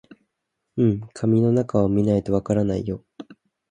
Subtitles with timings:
[0.77, 3.05] うん、紙の中を見ないとわからないよ